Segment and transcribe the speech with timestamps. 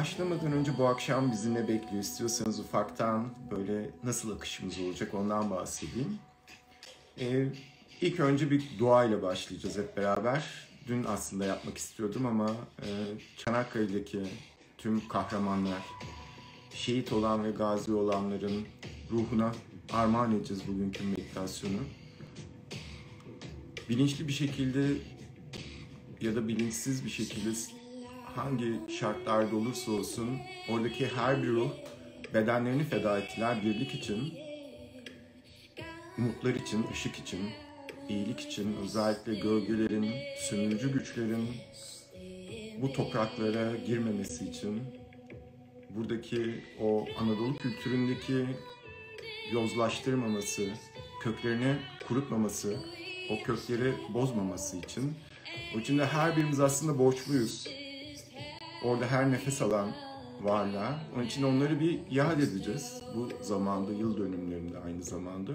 [0.00, 6.18] Başlamadan önce bu akşam bizi ne bekliyor istiyorsanız ufaktan böyle nasıl akışımız olacak ondan bahsedeyim.
[7.20, 7.46] Ee,
[8.00, 10.68] ilk önce bir dua ile başlayacağız hep beraber.
[10.86, 12.86] Dün aslında yapmak istiyordum ama e,
[13.36, 14.22] Çanakkale'deki
[14.78, 15.82] tüm kahramanlar,
[16.74, 18.66] şehit olan ve gazi olanların
[19.10, 19.52] ruhuna
[19.92, 21.78] armağan edeceğiz bugünkü meditasyonu.
[23.88, 24.86] Bilinçli bir şekilde
[26.20, 27.50] ya da bilinçsiz bir şekilde
[28.44, 31.70] hangi şartlarda olursa olsun oradaki her bir ruh
[32.34, 34.34] bedenlerini feda ettiler birlik için,
[36.18, 37.40] umutlar için, ışık için,
[38.08, 41.48] iyilik için, özellikle gölgelerin, sömürücü güçlerin
[42.82, 44.82] bu topraklara girmemesi için,
[45.90, 48.46] buradaki o Anadolu kültüründeki
[49.52, 50.62] yozlaştırmaması,
[51.22, 51.76] köklerini
[52.08, 52.76] kurutmaması,
[53.30, 55.14] o kökleri bozmaması için.
[55.76, 57.79] O için de her birimiz aslında borçluyuz.
[58.84, 59.90] Orada her nefes alan
[60.42, 61.00] varlığa.
[61.14, 65.52] Onun için onları bir yad edeceğiz bu zamanda, yıl dönümlerinde aynı zamanda.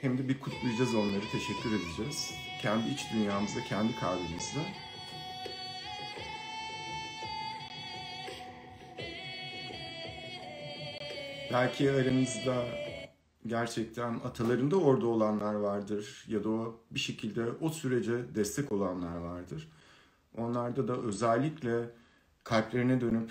[0.00, 2.34] Hem de bir kutlayacağız onları, teşekkür edeceğiz.
[2.62, 4.60] Kendi iç dünyamızda, kendi kalbimizde.
[11.52, 12.64] Belki aranızda
[13.46, 19.68] gerçekten atalarında orada olanlar vardır ya da o bir şekilde o sürece destek olanlar vardır.
[20.36, 21.90] Onlarda da özellikle
[22.48, 23.30] kalplerine dönüp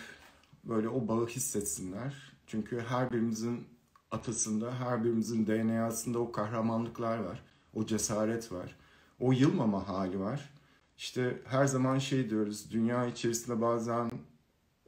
[0.63, 2.33] böyle o bağı hissetsinler.
[2.47, 3.67] Çünkü her birimizin
[4.11, 7.43] atasında, her birimizin DNA'sında o kahramanlıklar var,
[7.73, 8.75] o cesaret var,
[9.19, 10.53] o yılmama hali var.
[10.97, 14.11] İşte her zaman şey diyoruz, dünya içerisinde bazen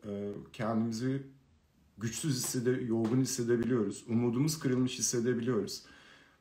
[0.06, 1.28] e, kendimizi
[1.98, 4.06] güçsüz hissede, yorgun hissedebiliyoruz.
[4.08, 5.84] Umudumuz kırılmış hissedebiliyoruz.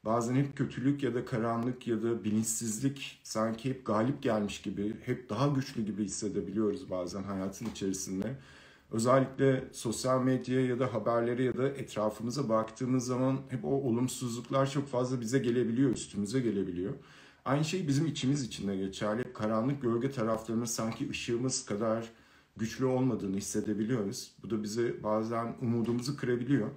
[0.05, 5.31] Bazen hep kötülük ya da karanlık ya da bilinçsizlik sanki hep galip gelmiş gibi, hep
[5.31, 8.37] daha güçlü gibi hissedebiliyoruz bazen hayatın içerisinde.
[8.91, 14.89] Özellikle sosyal medyaya ya da haberlere ya da etrafımıza baktığımız zaman hep o olumsuzluklar çok
[14.89, 16.93] fazla bize gelebiliyor, üstümüze gelebiliyor.
[17.45, 19.33] Aynı şey bizim içimiz için de geçerli.
[19.33, 22.09] Karanlık gölge taraflarımız sanki ışığımız kadar
[22.57, 24.33] güçlü olmadığını hissedebiliyoruz.
[24.43, 26.69] Bu da bizi bazen umudumuzu kırabiliyor.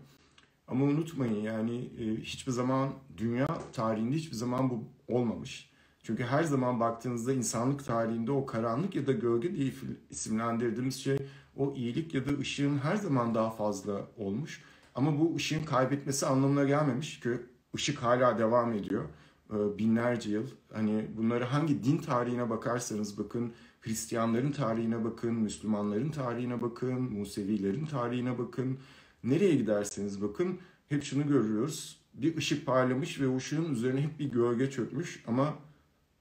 [0.72, 5.72] Ama unutmayın yani e, hiçbir zaman dünya tarihinde hiçbir zaman bu olmamış.
[6.04, 9.72] Çünkü her zaman baktığınızda insanlık tarihinde o karanlık ya da gölge diye
[10.10, 11.18] isimlendirdiğimiz şey
[11.58, 14.62] o iyilik ya da ışığın her zaman daha fazla olmuş.
[14.96, 17.30] Ama bu ışığın kaybetmesi anlamına gelmemiş ki
[17.76, 19.04] ışık hala devam ediyor
[19.50, 20.48] e, binlerce yıl.
[20.74, 28.38] Hani bunları hangi din tarihine bakarsanız bakın Hristiyanların tarihine bakın, Müslümanların tarihine bakın, Musevilerin tarihine
[28.38, 28.80] bakın.
[29.24, 30.59] Nereye giderseniz bakın
[30.90, 32.02] hep şunu görüyoruz.
[32.14, 35.54] Bir ışık parlamış ve o ışığın üzerine hep bir gölge çökmüş ama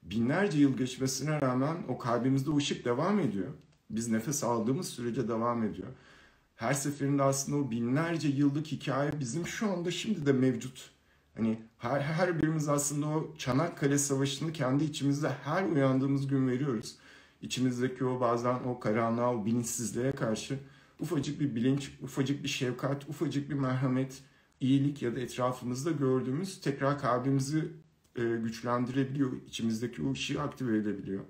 [0.03, 3.47] binlerce yıl geçmesine rağmen o kalbimizde ışık devam ediyor.
[3.89, 5.87] Biz nefes aldığımız sürece devam ediyor.
[6.55, 10.91] Her seferinde aslında o binlerce yıllık hikaye bizim şu anda şimdi de mevcut.
[11.35, 16.97] Hani her, her birimiz aslında o Çanakkale Savaşı'nı kendi içimizde her uyandığımız gün veriyoruz
[17.41, 20.59] içimizdeki o bazen o karanlığa, o bilinçsizliğe karşı
[21.01, 24.23] ufacık bir bilinç, ufacık bir şefkat, ufacık bir merhamet,
[24.59, 27.71] iyilik ya da etrafımızda gördüğümüz tekrar kalbimizi
[28.15, 31.23] e, güçlendirebiliyor, içimizdeki o ışığı aktive edebiliyor.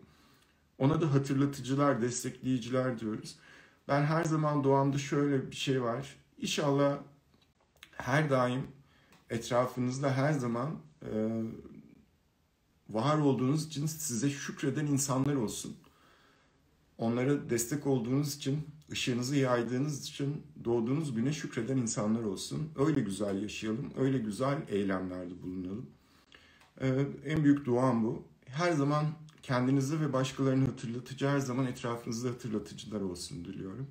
[0.78, 3.36] Ona da hatırlatıcılar, destekleyiciler diyoruz.
[3.88, 6.16] Ben her zaman doğamda şöyle bir şey var.
[6.38, 7.00] İnşallah
[7.92, 8.68] her daim
[9.30, 11.10] etrafınızda her zaman e,
[12.90, 15.78] var olduğunuz için size şükreden insanlar olsun.
[16.98, 22.70] Onlara destek olduğunuz için, ışığınızı yaydığınız için doğduğunuz güne şükreden insanlar olsun.
[22.76, 25.86] Öyle güzel yaşayalım, öyle güzel eylemlerde bulunalım.
[26.82, 28.24] Ee, en büyük duam bu.
[28.46, 29.06] Her zaman
[29.44, 33.88] kendinizi ve başkalarını hatırlatıcı, her zaman etrafınızda hatırlatıcılar olsun diliyorum.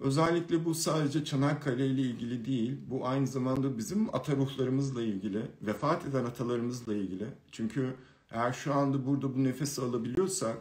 [0.00, 6.06] Özellikle bu sadece Çanakkale ile ilgili değil, bu aynı zamanda bizim ata ruhlarımızla ilgili, vefat
[6.06, 7.26] eden atalarımızla ilgili.
[7.52, 7.94] Çünkü
[8.30, 10.58] eğer şu anda burada bu nefesi alabiliyorsak,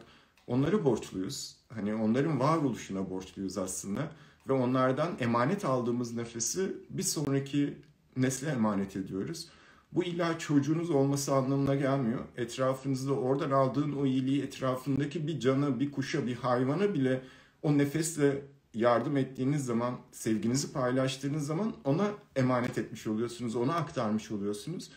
[0.50, 1.56] onları borçluyuz.
[1.74, 4.12] Hani onların varoluşuna borçluyuz aslında.
[4.48, 7.78] Ve onlardan emanet aldığımız nefesi bir sonraki
[8.18, 9.48] nesle emanet ediyoruz.
[9.92, 12.20] Bu illa çocuğunuz olması anlamına gelmiyor.
[12.38, 17.22] Etrafınızda oradan aldığın o iyiliği etrafındaki bir cana, bir kuşa, bir hayvana bile
[17.62, 18.42] o nefesle
[18.74, 24.92] yardım ettiğiniz zaman, sevginizi paylaştığınız zaman ona emanet etmiş oluyorsunuz, ona aktarmış oluyorsunuz.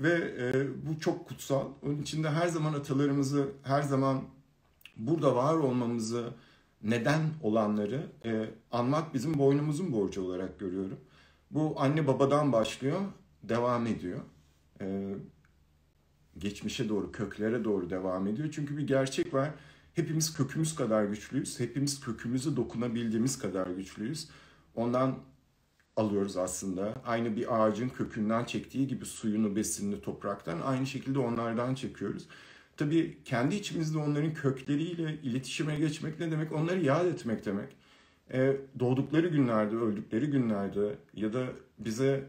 [0.00, 1.68] Ve e, bu çok kutsal.
[1.82, 4.24] Onun için de her zaman atalarımızı, her zaman
[4.96, 6.30] burada var olmamızı
[6.82, 10.98] neden olanları e, anmak bizim boynumuzun borcu olarak görüyorum.
[11.50, 13.00] Bu anne babadan başlıyor,
[13.42, 14.20] devam ediyor.
[14.80, 15.14] E,
[16.38, 18.48] geçmişe doğru, köklere doğru devam ediyor.
[18.52, 19.50] Çünkü bir gerçek var.
[19.94, 21.60] Hepimiz kökümüz kadar güçlüyüz.
[21.60, 24.28] Hepimiz kökümüzü dokunabildiğimiz kadar güçlüyüz.
[24.74, 25.18] Ondan
[25.96, 26.94] alıyoruz aslında.
[27.04, 32.28] Aynı bir ağacın kökünden çektiği gibi suyunu, besinini topraktan aynı şekilde onlardan çekiyoruz.
[32.76, 36.52] Tabii kendi içimizde onların kökleriyle iletişime geçmek ne demek?
[36.52, 37.68] Onları yad etmek demek.
[38.32, 41.46] E, doğdukları günlerde, öldükleri günlerde ya da
[41.78, 42.24] bize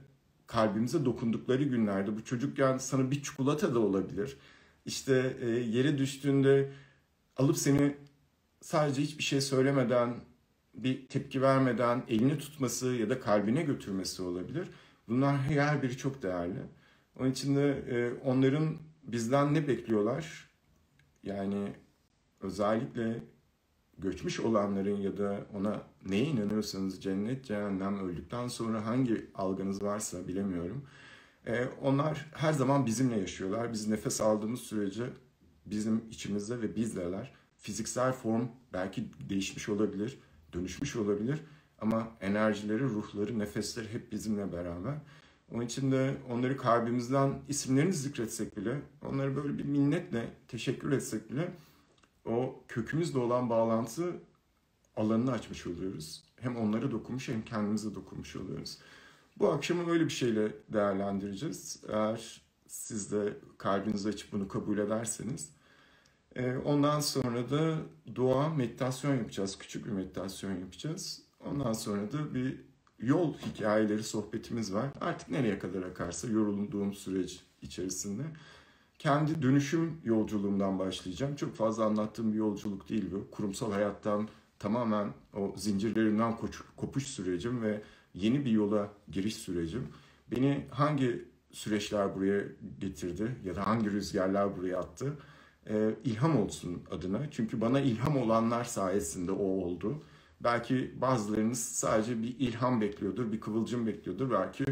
[0.48, 4.38] kalbimize dokundukları günlerde bu çocukken sana bir çikolata da olabilir.
[4.86, 6.72] İşte e, yere düştüğünde
[7.38, 7.96] alıp seni
[8.62, 10.16] sadece hiçbir şey söylemeden,
[10.74, 14.68] bir tepki vermeden elini tutması ya da kalbine götürmesi olabilir.
[15.08, 16.60] Bunlar her biri çok değerli.
[17.20, 20.50] Onun için de e, onların bizden ne bekliyorlar?
[21.24, 21.74] Yani
[22.42, 23.24] özellikle
[23.98, 30.86] göçmüş olanların ya da ona neye inanıyorsanız cennet, cehennem öldükten sonra hangi algınız varsa bilemiyorum.
[31.48, 33.74] Ee, onlar her zaman bizimle yaşıyorlar.
[33.74, 35.10] Biz nefes aldığımız sürece
[35.66, 37.34] bizim içimizde ve bizdeler.
[37.58, 40.20] Fiziksel form belki değişmiş olabilir,
[40.54, 41.40] dönüşmüş olabilir
[41.80, 44.96] ama enerjileri, ruhları, nefesleri hep bizimle beraber.
[45.52, 51.52] Onun için de onları kalbimizden isimlerini zikretsek bile, onları böyle bir minnetle teşekkür etsek bile
[52.26, 54.14] o kökümüzle olan bağlantı
[54.96, 56.24] alanını açmış oluyoruz.
[56.36, 58.78] Hem onlara dokunmuş hem kendimize dokunmuş oluyoruz.
[59.40, 61.84] Bu akşamı öyle bir şeyle değerlendireceğiz.
[61.90, 65.50] Eğer siz de kalbinizi açıp bunu kabul ederseniz.
[66.36, 67.78] Ee, ondan sonra da
[68.16, 69.58] dua, meditasyon yapacağız.
[69.58, 71.22] Küçük bir meditasyon yapacağız.
[71.40, 72.62] Ondan sonra da bir
[73.00, 74.90] yol hikayeleri sohbetimiz var.
[75.02, 78.24] Artık nereye kadar akarsa yorulduğum süreç içerisinde.
[79.00, 81.36] Kendi dönüşüm yolculuğumdan başlayacağım.
[81.36, 83.32] Çok fazla anlattığım bir yolculuk değil bu.
[83.32, 84.28] Kurumsal hayattan
[84.60, 86.34] tamamen o zincirlerinden
[86.78, 87.82] kopuş sürecim ve
[88.14, 89.88] yeni bir yola giriş sürecim.
[90.32, 92.44] Beni hangi süreçler buraya
[92.80, 95.18] getirdi ya da hangi rüzgarlar buraya attı?
[95.70, 97.32] Ee, ilham olsun adına.
[97.32, 100.04] Çünkü bana ilham olanlar sayesinde o oldu.
[100.46, 104.32] Belki bazılarınız sadece bir ilham bekliyordur, bir kıvılcım bekliyordur.
[104.32, 104.66] Belki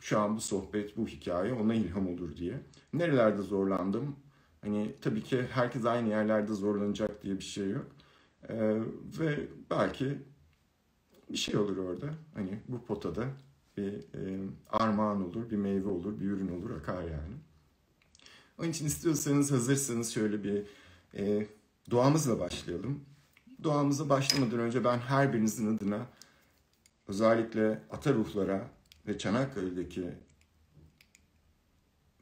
[0.00, 2.60] şu an bu sohbet, bu hikaye ona ilham olur diye.
[2.92, 4.16] Nerelerde zorlandım?
[4.60, 7.86] Hani tabii ki herkes aynı yerlerde zorlanacak diye bir şey yok.
[8.48, 8.80] Ee,
[9.20, 10.18] ve belki
[11.30, 12.14] bir şey olur orada.
[12.34, 13.24] Hani bu potada
[13.76, 17.34] bir e, armağan olur, bir meyve olur, bir ürün olur, akar yani.
[18.58, 20.62] Onun için istiyorsanız, hazırsanız şöyle bir
[21.14, 21.46] e,
[21.90, 23.04] duamızla başlayalım.
[23.62, 26.06] Duamıza başlamadan önce ben her birinizin adına
[27.08, 28.70] özellikle ata ruhlara
[29.06, 30.14] ve Çanakkale'deki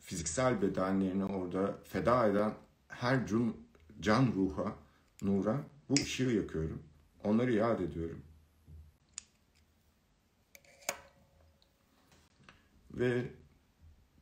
[0.01, 2.55] fiziksel bedenlerini orada feda eden
[2.89, 3.55] her can,
[4.01, 4.77] can ruha,
[5.23, 6.83] nura bu ışığı yakıyorum.
[7.25, 8.23] Onları yad ediyorum.
[12.91, 13.31] Ve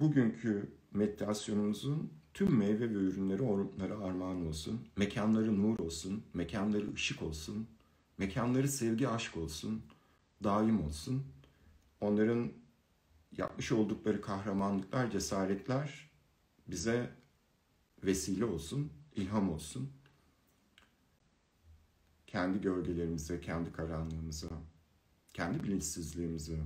[0.00, 4.88] bugünkü meditasyonumuzun tüm meyve ve ürünleri onlara armağan olsun.
[4.96, 7.69] Mekanları nur olsun, mekanları ışık olsun,
[8.19, 9.82] mekanları sevgi aşk olsun,
[10.44, 11.25] daim olsun.
[12.00, 12.52] Onların
[13.37, 16.11] yapmış oldukları kahramanlıklar, cesaretler
[16.69, 17.11] bize
[18.05, 19.93] vesile olsun, ilham olsun.
[22.26, 24.49] Kendi gölgelerimize, kendi karanlığımıza,
[25.34, 26.58] kendi bilinçsizliğimize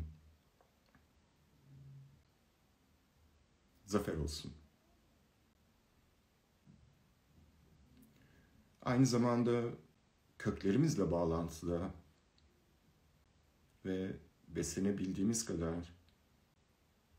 [3.84, 4.52] zafer olsun.
[8.86, 9.62] Aynı zamanda
[10.38, 11.90] köklerimizle bağlantılı
[13.84, 14.16] ve
[14.48, 15.94] beslenebildiğimiz kadar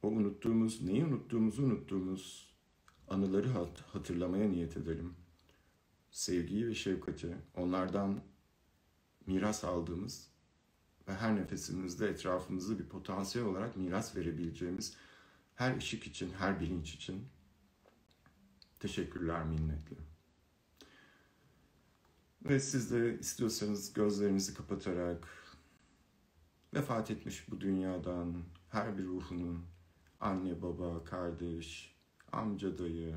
[0.04, 2.54] o unuttuğumuz, neyi unuttuğumuzu unuttuğumuz
[3.08, 3.50] anıları
[3.94, 5.14] hatırlamaya niyet edelim.
[6.12, 8.22] Sevgiyi ve şefkati, onlardan
[9.26, 10.30] miras aldığımız
[11.08, 14.98] ve her nefesimizde etrafımızda bir potansiyel olarak miras verebileceğimiz
[15.56, 17.28] her ışık için, her bilinç için
[18.80, 20.07] teşekkürler minnetle.
[22.48, 25.28] Ve siz de istiyorsanız gözlerinizi kapatarak
[26.74, 29.66] vefat etmiş bu dünyadan her bir ruhunun
[30.20, 31.96] anne, baba, kardeş,
[32.32, 33.16] amca, dayı,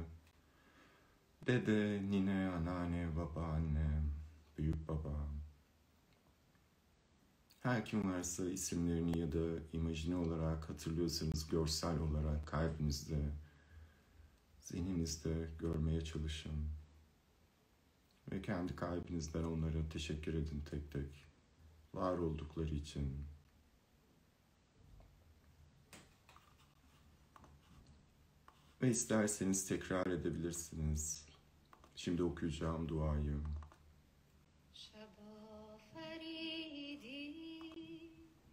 [1.47, 4.03] dede, nine, anneanne, babaanne,
[4.59, 5.29] büyük baba.
[7.61, 13.31] Her kim varsa isimlerini ya da imajine olarak hatırlıyorsanız görsel olarak kalbinizde,
[14.61, 16.80] zihninizde görmeye çalışın.
[18.33, 21.27] Ve kendi kalbinizden onlara teşekkür edin tek tek.
[21.95, 23.27] Var oldukları için,
[28.83, 31.27] Ve isterseniz tekrar edebilirsiniz.
[31.97, 33.41] Şimdi okuyacağım duayı.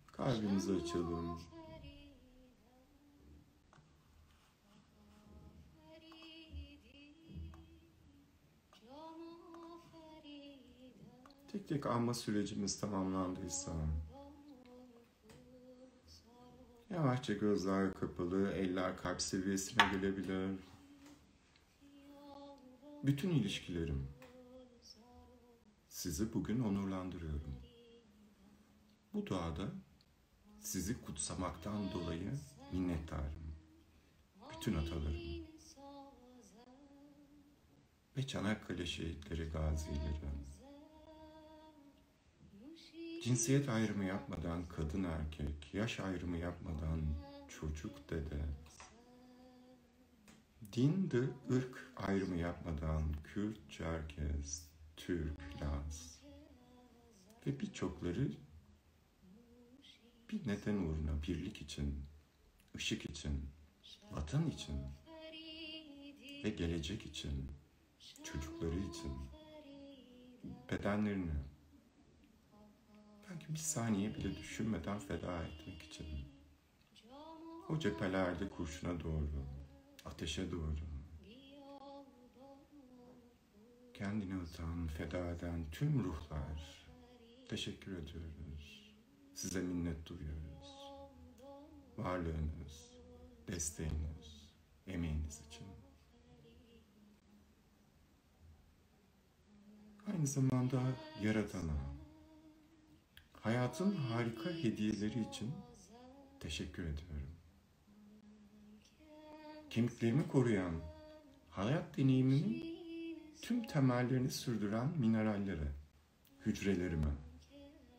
[0.07, 1.41] Kalbimizi açalım.
[11.57, 13.71] Tek tek anma sürecimiz tamamlandıysa
[16.89, 20.59] yavaşça gözler kapalı, eller kalp seviyesine gelebilir.
[23.03, 24.07] Bütün ilişkilerim
[25.89, 27.55] sizi bugün onurlandırıyorum.
[29.13, 29.67] Bu doğada
[30.59, 32.31] sizi kutsamaktan dolayı
[32.71, 33.55] minnettarım.
[34.55, 35.47] Bütün atalarım
[38.17, 40.56] ve Çanakkale şehitleri, gazileri,
[43.27, 47.01] cinsiyet ayrımı yapmadan kadın erkek, yaş ayrımı yapmadan
[47.47, 48.45] çocuk dede,
[50.73, 51.19] din de
[51.51, 56.21] ırk ayrımı yapmadan Kürt, Çerkez, Türk, Laz.
[57.47, 58.31] Ve birçokları
[60.29, 62.05] bir neden uğruna birlik için,
[62.75, 63.49] ışık için,
[64.11, 64.75] vatan için
[66.43, 67.51] ve gelecek için,
[68.23, 69.11] çocukları için,
[70.71, 71.56] bedenlerini
[73.29, 76.07] belki bir saniye bile düşünmeden feda etmek için
[77.69, 79.45] o cephelerde kurşuna doğru,
[80.05, 80.97] ateşe doğru
[83.97, 86.87] kendini atan, feda eden tüm ruhlar
[87.49, 88.93] teşekkür ediyoruz.
[89.33, 90.93] Size minnet duyuyoruz.
[91.97, 92.91] Varlığınız,
[93.47, 94.53] desteğiniz,
[94.87, 95.67] emeğiniz için.
[100.07, 100.81] Aynı zamanda
[101.21, 101.96] yaratana,
[103.47, 105.53] hayatın harika hediyeleri için
[106.39, 107.31] teşekkür ediyorum.
[109.69, 110.73] Kemiklerimi koruyan,
[111.49, 112.77] hayat deneyimimin
[113.41, 115.71] tüm temellerini sürdüren minerallere,
[116.45, 117.11] hücrelerime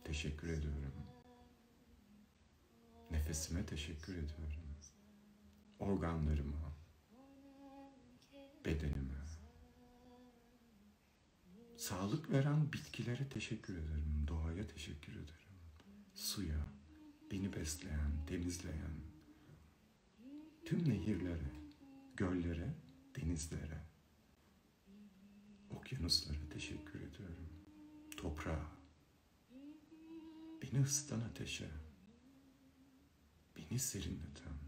[0.04, 0.92] teşekkür ediyorum.
[3.10, 4.76] Nefesime teşekkür ediyorum.
[5.78, 6.72] Organlarıma,
[8.64, 9.17] bedenime,
[11.88, 14.26] sağlık veren bitkilere teşekkür ederim.
[14.26, 15.54] Doğaya teşekkür ederim.
[16.14, 16.66] Suya,
[17.30, 19.00] beni besleyen, temizleyen,
[20.64, 21.52] tüm nehirlere,
[22.16, 22.74] göllere,
[23.16, 23.82] denizlere,
[25.70, 27.48] okyanuslara teşekkür ediyorum.
[28.16, 28.72] Toprağa,
[30.62, 31.70] beni ısıtan ateşe,
[33.56, 34.58] beni serinleten,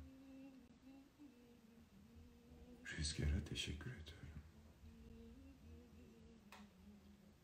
[2.98, 4.19] rüzgara teşekkür ediyorum.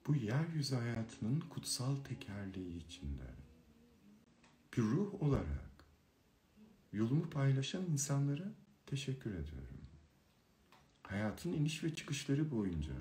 [0.06, 3.34] Bu yeryüzü hayatının kutsal tekerleği içinde
[4.76, 5.70] bir ruh olarak
[6.92, 8.52] yolumu paylaşan insanlara
[8.86, 9.80] teşekkür ediyorum.
[11.02, 12.92] Hayatın iniş ve çıkışları boyunca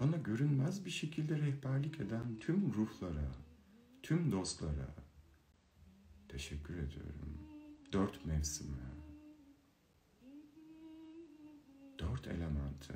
[0.00, 3.34] bana görünmez bir şekilde rehberlik eden tüm ruhlara,
[4.02, 4.94] tüm dostlara
[6.28, 7.38] teşekkür ediyorum.
[7.92, 8.92] Dört mevsime,
[11.98, 12.94] dört elemente,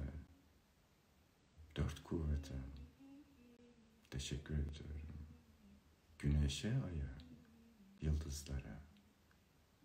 [1.76, 2.75] dört kuvvete
[4.16, 5.26] teşekkür ediyorum.
[6.18, 7.18] Güneşe, aya,
[8.00, 8.82] yıldızlara,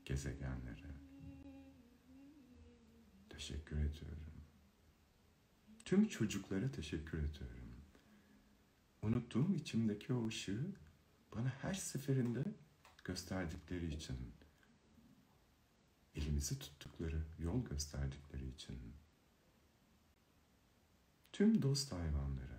[0.06, 0.92] gezegenlere
[3.30, 4.32] teşekkür ediyorum.
[5.86, 7.72] Tüm çocuklara teşekkür ediyorum.
[9.02, 10.76] Unuttuğum içimdeki o ışığı
[11.36, 12.44] bana her seferinde
[13.04, 14.18] gösterdikleri için,
[16.16, 18.78] elimizi tuttukları, yol gösterdikleri için,
[21.34, 22.51] tüm dost hayvanlara,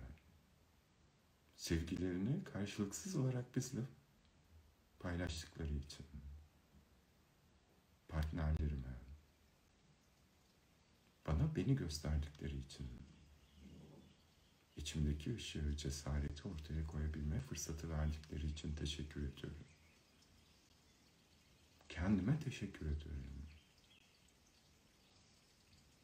[1.63, 3.81] sevgilerini karşılıksız olarak bizle
[4.99, 6.05] paylaştıkları için,
[8.07, 8.99] partnerlerime,
[11.27, 12.87] bana beni gösterdikleri için,
[14.75, 19.67] içimdeki ışığı, cesareti ortaya koyabilme fırsatı verdikleri için teşekkür ediyorum.
[21.89, 23.23] Kendime teşekkür ediyorum.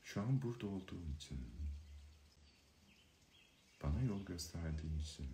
[0.01, 1.39] Şu an burada olduğum için,
[3.83, 5.27] bana yol gösterdiği için,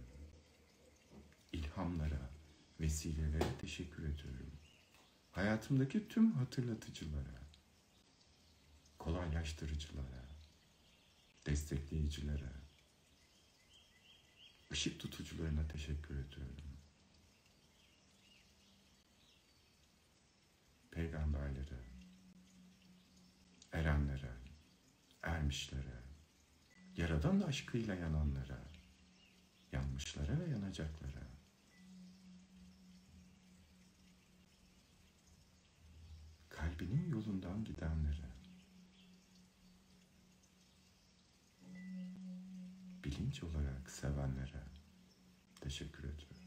[1.75, 2.29] ilhamlara,
[2.79, 4.51] vesilelere teşekkür ediyorum.
[5.32, 7.41] Hayatımdaki tüm hatırlatıcılara,
[9.00, 10.25] kolaylaştırıcılara,
[11.46, 12.51] destekleyicilere,
[14.72, 16.55] ışık tutucularına teşekkür ediyorum.
[20.91, 21.79] Peygamberlere,
[23.72, 24.34] erenlere,
[25.24, 26.03] ermişlere,
[26.98, 28.63] yaradan aşkıyla yananlara,
[29.72, 31.25] yanmışlara ve yanacaklara,
[36.75, 38.29] kalbinin yolundan gidenlere,
[43.03, 44.63] bilinç olarak sevenlere
[45.62, 46.38] teşekkür ediyorum.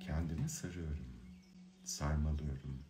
[0.00, 1.06] Kendimi sarıyorum,
[1.84, 2.84] sarmalıyorum.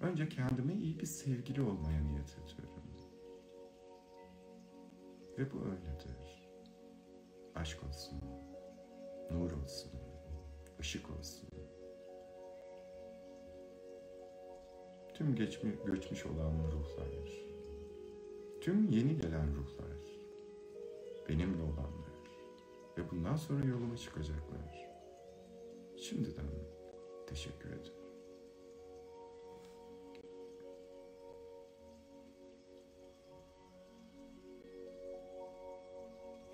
[0.00, 2.84] Önce kendime iyi bir sevgili olmaya niyet ediyorum.
[5.38, 6.48] Ve bu öyledir.
[7.54, 8.20] Aşk olsun,
[9.30, 10.07] nur olsun,
[10.80, 11.48] ışık olsun.
[15.14, 17.30] Tüm geçmiş, göçmüş olan ruhlar,
[18.60, 19.98] tüm yeni gelen ruhlar,
[21.28, 22.08] benimle olanlar
[22.98, 24.88] ve bundan sonra yoluma çıkacaklar.
[25.96, 26.46] Şimdiden
[27.26, 27.98] teşekkür ederim.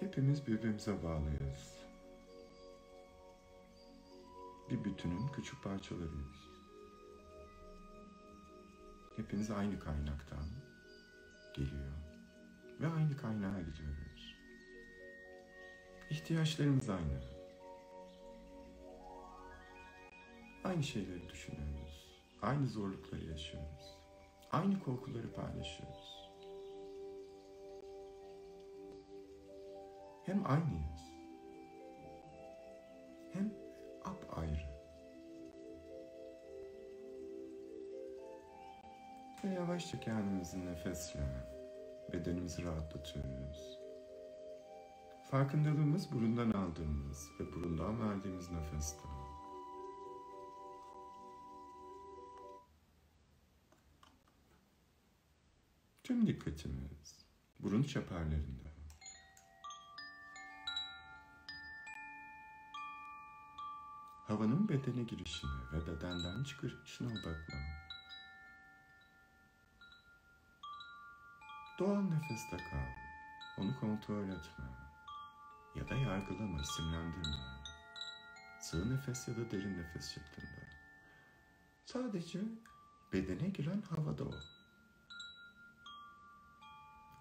[0.00, 1.83] Hepimiz birbirimize bağlıyız.
[5.36, 6.50] Küçük parçalarıyız.
[9.16, 10.44] Hepimiz aynı kaynaktan
[11.54, 11.92] geliyor
[12.80, 14.34] ve aynı kaynağa gidiyoruz.
[16.10, 17.20] İhtiyaçlarımız aynı.
[20.64, 22.24] Aynı şeyleri düşünüyoruz.
[22.42, 23.98] Aynı zorlukları yaşıyoruz.
[24.52, 26.30] Aynı korkuları paylaşıyoruz.
[30.26, 31.03] Hem aynıyız.
[39.44, 41.20] Ve yavaşça kendimizi nefesle
[42.12, 43.78] bedenimizi rahatlatıyoruz.
[45.30, 49.08] Farkındalığımız burundan aldığımız ve burundan verdiğimiz nefeste.
[56.04, 57.26] Tüm dikkatimiz
[57.60, 58.74] burun çeperlerinde.
[64.26, 67.83] Havanın bedene girişine ve bedenden çıkışına odaklan.
[71.78, 72.88] Doğal nefeste kal.
[73.58, 74.64] Onu kontrol etme.
[75.74, 77.36] Ya da yargılama, isimlendirme.
[78.60, 80.68] Sığ nefes ya da derin nefes şeklinde.
[81.84, 82.40] Sadece
[83.12, 84.34] bedene giren havada o.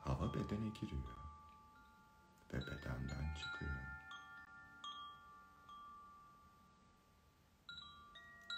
[0.02, 1.18] Hava bedene giriyor
[2.54, 3.72] ve bedenden çıkıyor.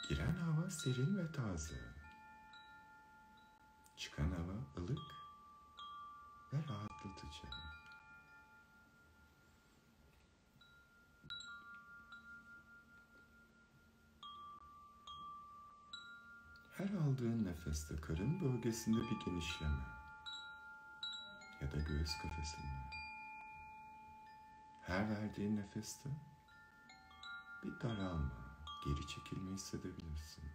[0.09, 1.95] Giren hava serin ve taze.
[3.97, 5.24] Çıkan hava ılık
[6.55, 7.47] ve rahatlatıcı.
[16.77, 19.85] Her aldığın nefeste karın bölgesinde bir genişleme
[21.61, 22.85] ya da göğüs kafesinde.
[24.81, 26.09] Her verdiğin nefeste
[27.63, 28.31] bir daralma,
[28.85, 30.54] geri çekilme hissedebilirsin.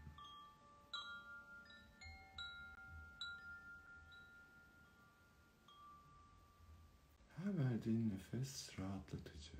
[7.44, 9.52] Her verdiğin nefes rahatlatıcı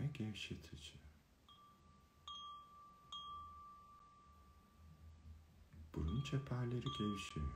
[0.00, 0.94] ve gevşetici.
[5.94, 7.52] Burun çeperleri gevşiyor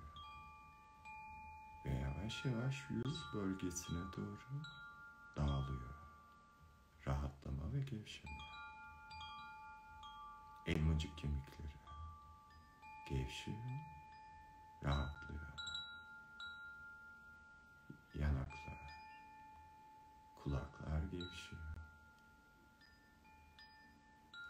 [1.85, 4.63] ve yavaş yavaş yüz bölgesine doğru
[5.37, 5.95] dağılıyor.
[7.07, 8.39] Rahatlama ve gevşeme.
[10.67, 11.77] Elmacık kemikleri
[13.09, 13.57] gevşiyor,
[14.85, 15.47] rahatlıyor.
[18.15, 18.46] Yanaklar,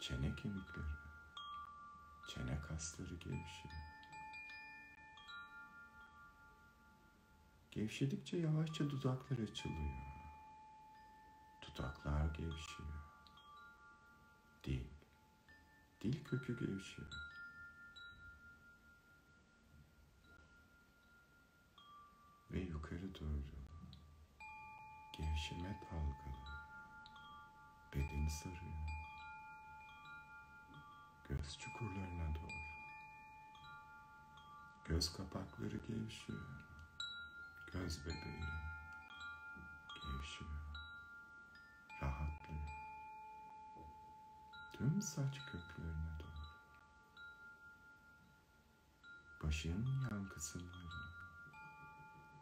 [0.07, 0.87] Çene kemikleri,
[2.29, 3.75] çene kasları gevşiyor.
[7.71, 9.95] Gevşedikçe yavaşça dudaklar açılıyor.
[11.62, 12.88] Dudaklar gevşiyor.
[14.64, 14.85] Dil,
[16.01, 17.12] dil kökü gevşiyor.
[22.51, 23.42] Ve yukarı doğru
[25.19, 26.57] gevşeme dalgaları
[27.95, 28.76] bedeni sarıyor.
[31.59, 32.66] Çukurlarına doğru.
[34.85, 36.47] Göz kapakları gevşiyor.
[37.73, 38.45] Göz bebeği
[39.95, 40.51] gevşiyor.
[42.03, 42.77] Rahatlıyor.
[44.73, 46.47] Tüm saç köklerine doğru.
[49.42, 51.12] Başın yan kısımları,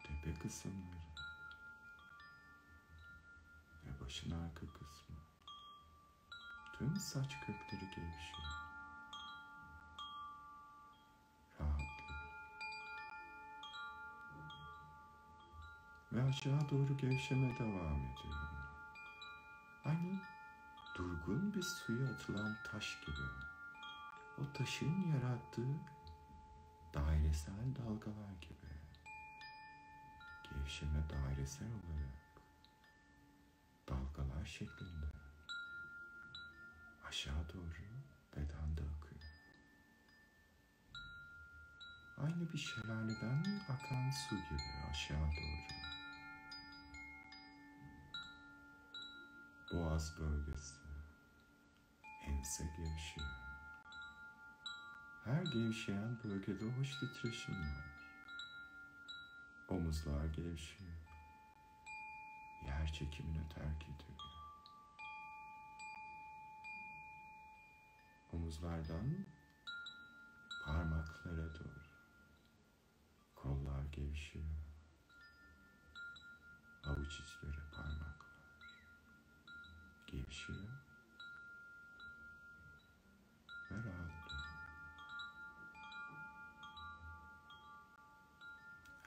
[0.03, 1.15] tepe kısımları
[3.85, 5.15] ve başın arka kısmı.
[6.77, 8.64] Tüm saç kökleri gevşiyor.
[16.15, 18.35] Ve aşağı doğru gevşeme devam ediyor.
[19.85, 20.21] Aynı
[20.97, 23.25] durgun bir suya atılan taş gibi.
[24.37, 25.75] O taşın yarattığı
[26.93, 28.71] dairesel dalgalar gibi.
[30.43, 32.41] Gevşeme dairesel olarak
[33.89, 35.05] dalgalar şeklinde
[37.07, 37.85] aşağı doğru
[38.35, 39.23] bedende akıyor.
[42.17, 45.74] Aynı bir şelaleden akan su gibi aşağı doğru.
[49.73, 50.75] Boğaz bölgesi.
[52.25, 53.27] Ense gevşiyor.
[55.23, 57.85] Her gevşeyen bölgede hoş titreşim var.
[59.67, 60.91] Omuzlar gevşiyor.
[62.65, 64.19] Yer çekimini terk ediyor.
[68.31, 69.25] Omuzlardan
[70.65, 71.85] parmaklara doğru.
[73.35, 74.45] Kollar gevşiyor.
[76.85, 78.25] Avuç içleri parmaklar
[80.15, 80.57] gevşiyor
[83.71, 84.45] ve rahatlıyor.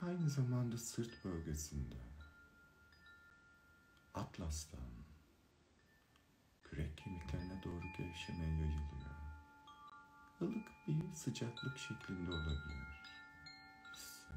[0.08, 1.96] Aynı zamanda sırt bölgesinde
[4.14, 4.90] atlastan
[6.64, 9.10] kürek kemiklerine doğru gevşeme yayılıyor.
[10.40, 13.02] Ilık bir sıcaklık şeklinde olabilir.
[13.92, 14.36] Hissin.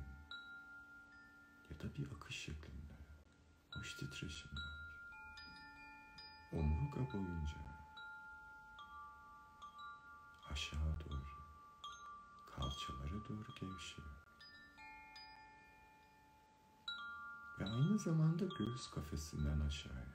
[1.70, 2.94] Ya da bir akış şeklinde.
[3.76, 5.02] Hoş titreşim var.
[6.52, 7.58] Omurga boyunca
[10.52, 11.26] aşağı doğru
[12.56, 14.21] kalçalara doğru gevşiyor.
[17.62, 20.06] Ve aynı zamanda göğüs kafesinden aşağıya.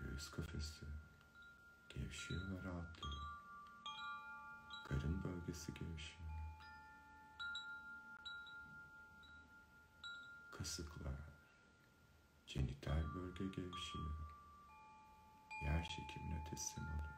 [0.00, 0.86] Göğüs kafesi
[1.88, 3.22] gevşiyor ve rahatlıyor.
[4.88, 6.30] Karın bölgesi gevşiyor.
[10.58, 11.20] Kasıklar,
[12.46, 14.14] genital bölge gevşiyor.
[15.64, 17.14] Yer çekimine teslim oluyor.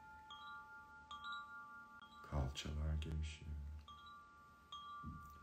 [2.31, 3.57] Kalçalar gevşiyor.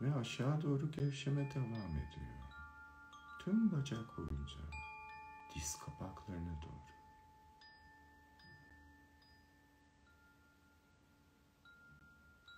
[0.00, 2.41] Ve aşağı doğru gevşeme devam ediyor.
[3.44, 4.60] Tüm bacak boyunca
[5.54, 6.92] diz kapaklarına doğru.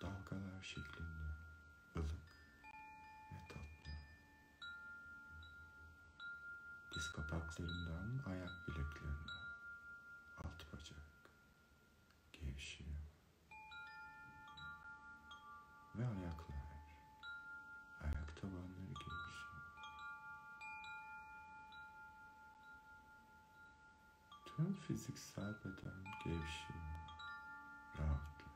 [0.02, 1.24] Dalgalar şeklinde
[1.96, 2.12] ılık
[3.32, 3.90] ve tatlı.
[6.94, 9.30] Diz kapaklarından ayak bileklerine
[10.38, 11.30] alt bacak
[12.32, 12.90] gevşiyor.
[15.94, 16.64] Ve ayaklar,
[18.00, 19.34] ayak tabanları gevşiyor.
[24.56, 26.80] Tüm fiziksel beden gevşiyor,
[27.98, 28.54] rahatlıyor.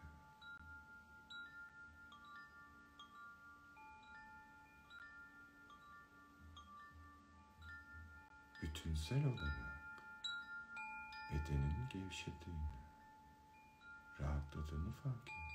[8.62, 9.78] Bütünsel olarak
[11.30, 12.68] bedenin gevşediğini,
[14.20, 15.48] rahatladığını fark et.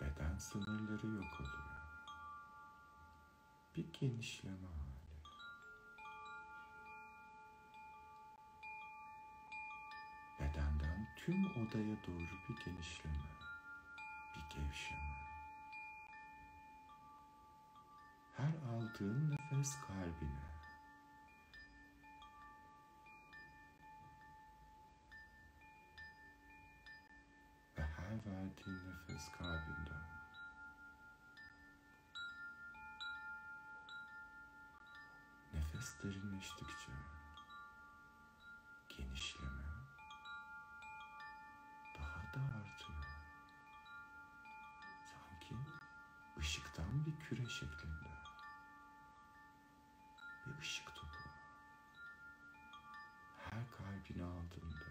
[0.00, 1.74] Beden sınırları yok oluyor.
[3.76, 4.93] Bir genişleme hali.
[11.24, 13.16] Tüm odaya doğru bir genişleme,
[14.34, 15.14] bir gevşeme.
[18.36, 20.44] Her aldığın nefes kalbine,
[27.78, 30.04] ve her verdiğin nefes kalbinden
[35.54, 36.92] nefes derinleştikçe
[46.54, 48.08] ışıktan bir küre şeklinde.
[50.46, 51.18] Bir ışık topu.
[53.38, 54.84] Her kalbini aldığında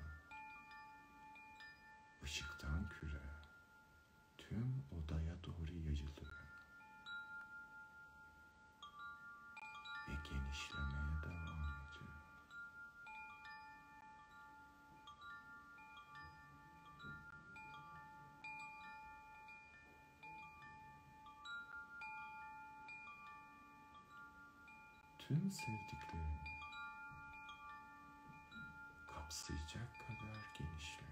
[2.23, 3.21] ışıktan küre
[4.37, 6.33] tüm odaya doğru yayılıyor.
[10.07, 10.92] Ve genişlemeye
[25.27, 26.43] Tüm sevdiklerini
[29.07, 31.03] kapsayacak kadar genişle.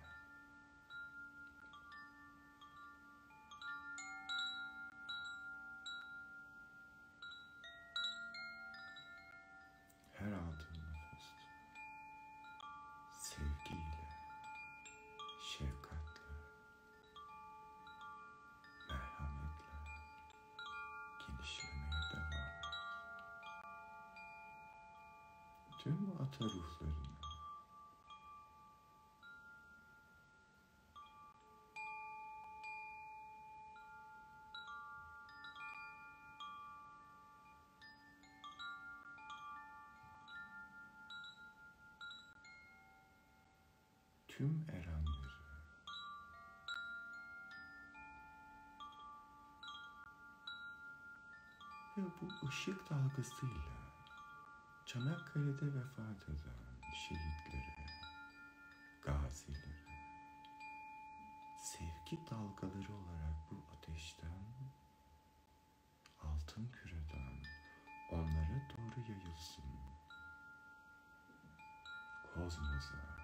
[25.83, 26.93] Tüm ata ruhlarını.
[44.27, 45.01] Tüm erenleri.
[51.97, 53.80] Ve bu ışık dalgasıyla
[54.93, 57.75] Çanakkale'de vefat eden şehitlere,
[59.01, 59.97] gazilere,
[61.55, 64.43] sevgi dalgaları olarak bu ateşten,
[66.21, 67.43] altın küreden
[68.09, 69.63] onlara doğru yayılsın.
[72.33, 73.20] Kozmosa,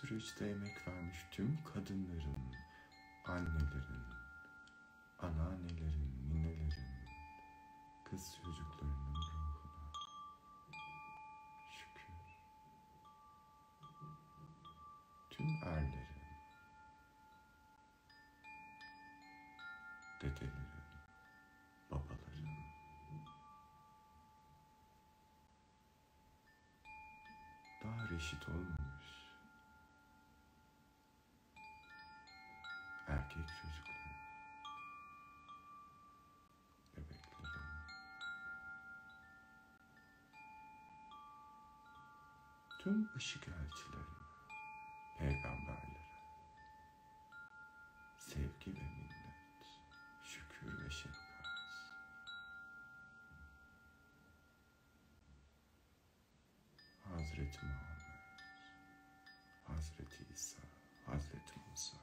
[0.00, 2.54] süreçte emek vermiş tüm kadınların,
[3.24, 4.04] annelerin,
[5.18, 7.08] anneannelerin, ninelerin,
[8.04, 9.92] kız çocuklarının ruhuna
[11.70, 12.14] şükür.
[15.30, 16.22] Tüm erlerin,
[20.22, 20.66] dedelerin,
[21.90, 22.46] babaların,
[27.84, 28.85] daha reşit olmamış
[42.86, 44.26] tüm ışık elçilerine,
[45.18, 46.06] peygamberlere,
[48.18, 49.66] sevgi ve minnet,
[50.24, 51.46] şükür ve şefkat.
[57.04, 58.40] Hazreti Muhammed,
[59.64, 60.62] Hazreti İsa,
[61.06, 61.96] Hazreti Musa,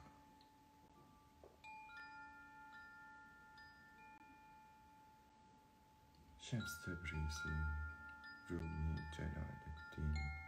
[6.40, 7.48] Şems Tebrizi,
[8.50, 10.43] Rumi Celaleddin,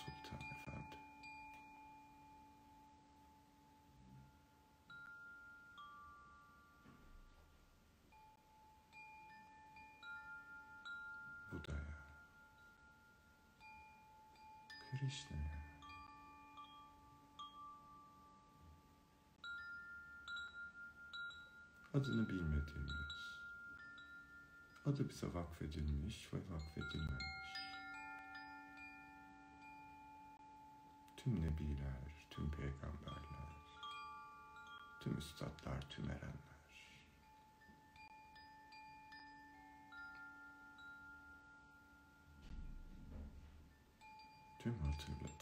[0.00, 0.96] Sultan Efendi.
[11.52, 11.94] Buda'ya,
[14.90, 15.60] Krishna'ya,
[21.94, 23.40] adını bilmediğimiz,
[24.86, 27.59] adı bize vakfedilmiş ve vakfedilmemiş.
[31.24, 33.50] Tüm nebiler, tüm peygamberler,
[35.00, 36.50] tüm üstadlar, tüm erenler.
[44.58, 45.39] Tüm hatırlatıcı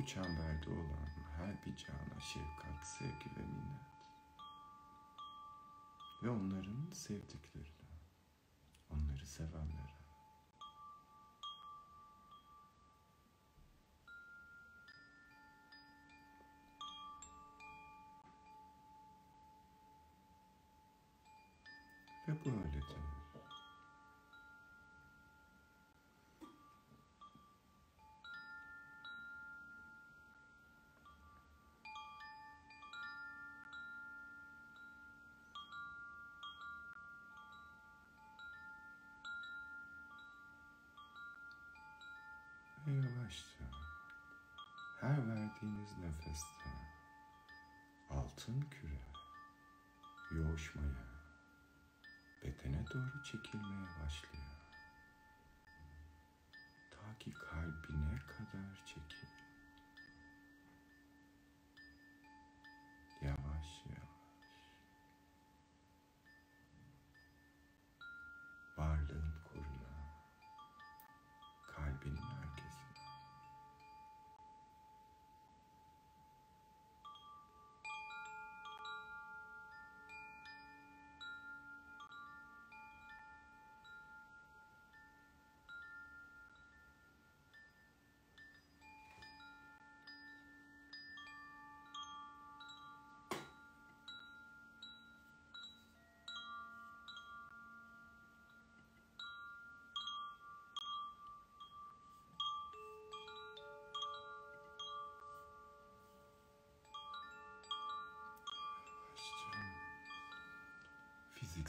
[0.00, 3.80] Bu çemberde olan her bir cana şefkat, sevgi ve minnet.
[6.22, 7.90] Ve onların sevdiklerine,
[8.90, 10.00] onları sevenlere.
[22.28, 23.19] Ve böyledir.
[45.90, 46.70] Verdiğiniz nefeste
[48.10, 49.00] altın küre
[50.30, 51.06] yoğuşmaya
[52.42, 54.44] bedene doğru çekilmeye başlıyor.
[56.90, 59.28] Ta ki kalbine kadar çekil.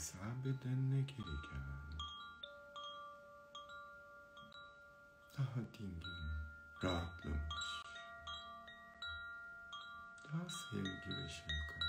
[0.02, 1.62] Fiziksel bedenine geri gel.
[5.38, 6.02] Daha dingin,
[6.84, 7.82] rahatlamış.
[10.24, 11.82] Daha sevgi ve şefkat.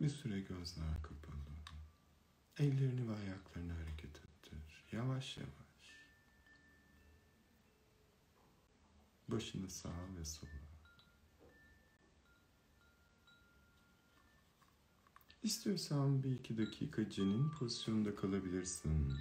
[0.00, 1.34] Bir süre gözler kapalı.
[2.58, 4.84] Ellerini ve ayaklarını hareket ettir.
[4.92, 5.63] Yavaş yavaş.
[9.28, 10.50] Başını sağa ve sola.
[15.42, 19.12] İstiyorsan bir iki dakika cenin pozisyonunda kalabilirsin.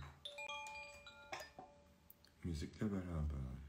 [2.43, 3.62] Müzikle beraber.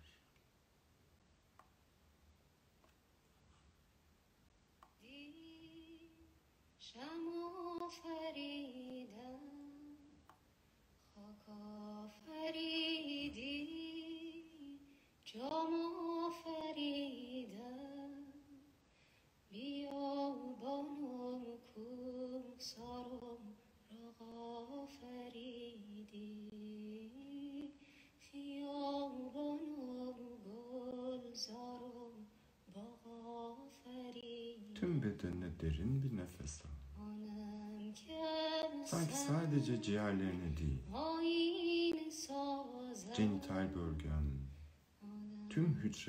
[45.85, 46.09] güç.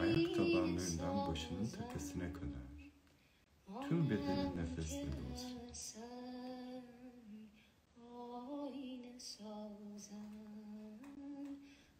[0.00, 2.66] Ayak tabanlarından başının tepesine kadar.
[3.88, 5.58] Tüm bedenin nefesle dolsun.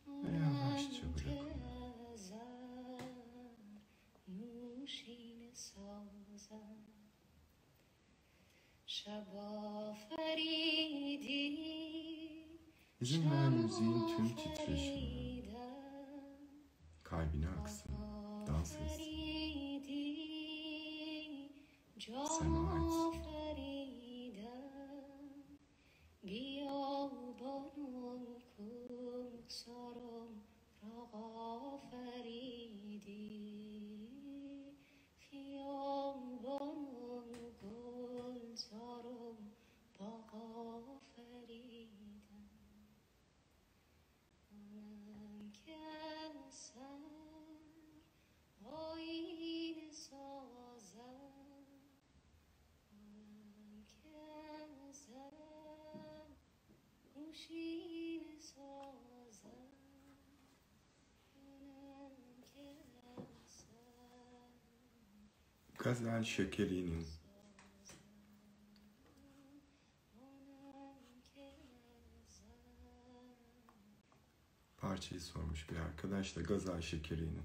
[0.07, 1.57] Ve yavaşça bırakın.
[8.87, 9.46] Shabbat.
[13.01, 15.45] İzin ver müziğin tüm titreşimi
[17.03, 17.91] kalbine aksın,
[18.47, 19.06] dans etsin.
[65.87, 67.07] Gazal Şekeri'nin
[74.77, 77.43] parçayı sormuş bir arkadaş da Gazal Şekeri'nin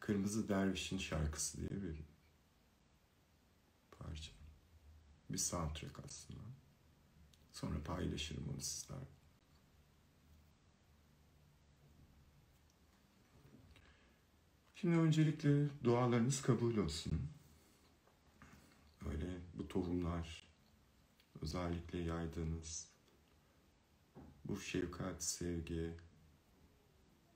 [0.00, 2.04] Kırmızı Derviş'in şarkısı diye bir
[3.90, 4.32] parça.
[5.30, 6.40] Bir soundtrack aslında.
[7.52, 9.21] Sonra paylaşırım onu sizlerle.
[14.82, 17.12] Şimdi öncelikle dualarınız kabul olsun.
[19.06, 20.48] Öyle bu tohumlar
[21.42, 22.88] özellikle yaydığınız
[24.44, 25.96] bu şefkat, sevgi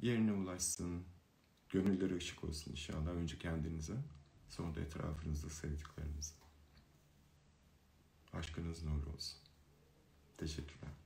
[0.01, 1.05] yerine ulaşsın.
[1.69, 3.11] Gönülleri ışık olsun inşallah.
[3.11, 3.97] Önce kendinize,
[4.49, 6.35] sonra da etrafınızda sevdiklerinize.
[8.33, 9.39] Aşkınız nur olsun.
[10.37, 11.06] Teşekkürler.